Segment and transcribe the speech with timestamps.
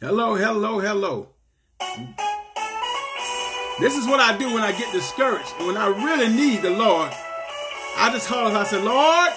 [0.00, 1.28] Hello, hello, hello.
[3.78, 5.52] This is what I do when I get discouraged.
[5.60, 7.12] When I really need the Lord,
[7.96, 8.56] I just call him.
[8.56, 9.32] I say, Lord,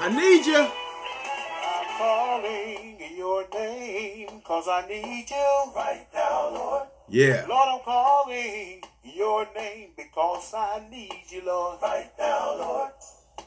[0.00, 0.56] I need you.
[0.56, 6.88] I'm calling your name because I need you right now, Lord.
[7.10, 7.44] Yeah.
[7.46, 11.78] Lord, I'm calling your name because I need you, Lord.
[11.82, 12.92] Right now, Lord.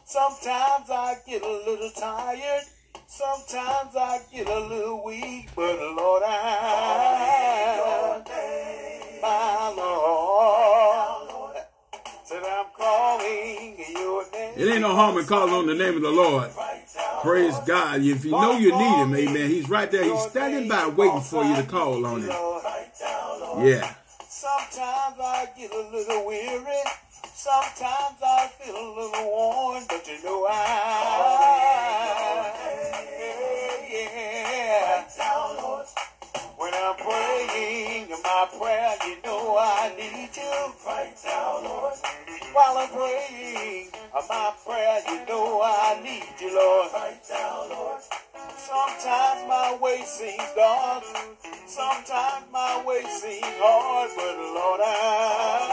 [0.06, 2.64] Sometimes I get a little tired.
[3.08, 8.22] Sometimes I get a little weak, but Lord, I,
[9.22, 11.58] my Lord,
[12.24, 14.54] said I'm calling your name.
[14.58, 16.50] It ain't no harm in calling on the name of the Lord.
[17.22, 18.02] Praise God.
[18.02, 19.50] If you know you need him, amen.
[19.50, 20.04] He's right there.
[20.04, 22.30] He's standing by waiting for you to call on him.
[23.66, 23.94] Yeah.
[24.28, 26.84] Sometimes I get a little weary.
[27.34, 30.85] Sometimes I feel a little worn, but you know I.
[38.26, 41.94] my prayer, you know I need you right now, Lord.
[42.54, 46.90] While I'm praying uh, my prayer, you know I need you, Lord.
[46.94, 48.02] Right now, Lord.
[48.58, 51.04] Sometimes my way seems dark.
[51.68, 55.65] Sometimes my way seems hard, but Lord, I.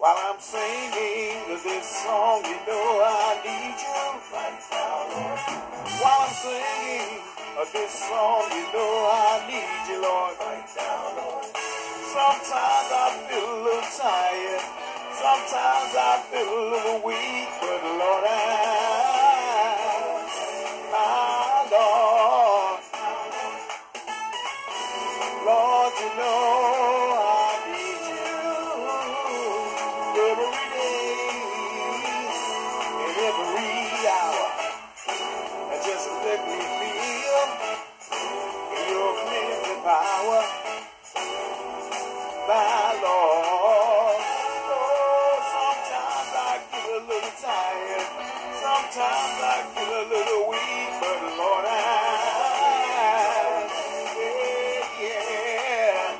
[0.00, 4.00] While I'm singing this song, you know I need you
[5.12, 5.36] Lord.
[6.00, 7.20] While I'm singing
[7.68, 10.40] this song, you know I need you, Lord.
[12.16, 14.64] Sometimes I feel a little tired.
[15.20, 18.79] Sometimes I feel a little weak, but Lord, I,
[47.38, 48.06] tired,
[48.58, 51.70] sometimes I get a little weak, but Lord, I,
[54.18, 56.16] yeah, yeah.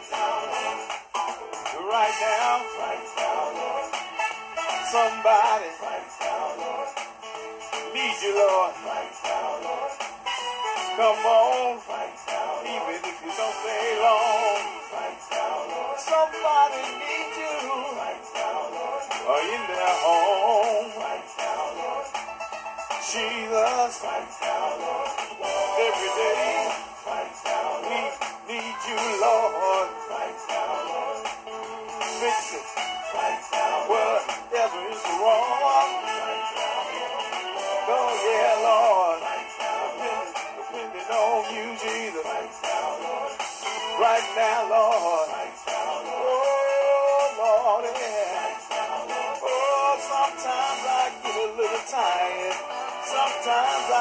[1.90, 2.62] Right now.
[4.90, 6.88] Somebody, right now, Lord.
[7.94, 8.74] Need you, Lord.
[10.96, 11.78] Come on,
[12.66, 14.62] even if you don't stay long.
[15.98, 17.54] Somebody needs you.
[19.28, 20.29] Or in their home.
[23.12, 24.04] Jesus.
[25.78, 26.72] Every day,
[27.82, 29.88] we need you, Lord.
[32.20, 32.66] Fix it,
[33.88, 35.92] whatever is wrong.
[37.88, 39.20] Oh yeah, Lord.
[40.56, 42.26] Depending on you, Jesus,
[44.00, 45.39] right now, Lord.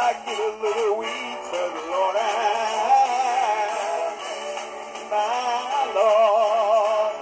[0.09, 2.25] I get a little weak, but Lord, I,
[5.05, 7.13] my Lord,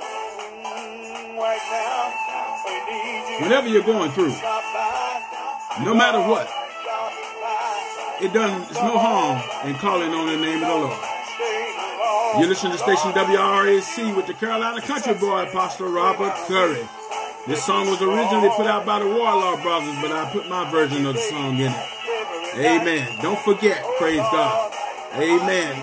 [0.63, 2.15] mm, right now,
[2.63, 3.43] we need you.
[3.43, 4.31] Whatever you're going through,
[5.83, 6.47] no matter what,
[8.23, 10.97] it doesn't, it's no harm in calling on the name of the Lord.
[11.35, 12.39] Stay long.
[12.41, 16.87] You listen to station WRAC with the Carolina Country Boy, Apostle Robert Currie.
[17.47, 21.05] This song was originally put out by the Wardlaw Brothers, but I put my version
[21.05, 21.96] of the song in it.
[22.55, 23.17] Amen.
[23.21, 24.73] Don't forget, praise God.
[25.15, 25.75] Amen.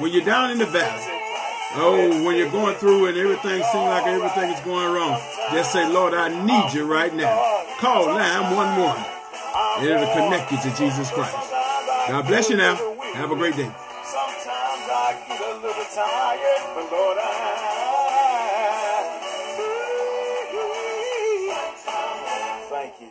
[0.00, 1.04] When you're down in the valley,
[1.74, 5.20] oh, when you're going through and everything seems like everything is going wrong,
[5.52, 7.64] just say, Lord, I need you right now.
[7.78, 9.16] Call 911
[9.78, 11.36] and it'll connect you to Jesus Christ.
[12.08, 12.76] God bless you now.
[13.14, 13.70] Have a great day.
[14.04, 17.22] Sometimes I get a little tired, but Lord, I
[22.70, 23.10] thank you.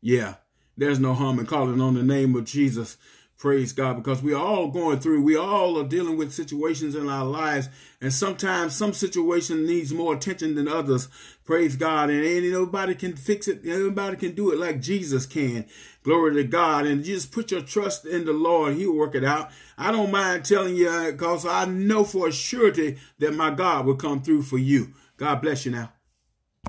[0.00, 0.34] Yeah,
[0.76, 2.96] there's no harm in calling on the name of Jesus.
[3.36, 7.10] Praise God, because we are all going through, we all are dealing with situations in
[7.10, 7.68] our lives,
[8.00, 11.08] and sometimes some situation needs more attention than others.
[11.44, 13.64] Praise God, and ain't nobody can fix it.
[13.64, 15.66] Nobody can do it like Jesus can.
[16.04, 18.76] Glory to God, and just put your trust in the Lord.
[18.76, 19.50] He'll work it out.
[19.76, 23.84] I don't mind telling you, uh, because I know for a surety that my God
[23.84, 24.94] will come through for you.
[25.18, 25.92] God bless you now.